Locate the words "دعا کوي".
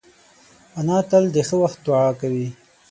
1.87-2.47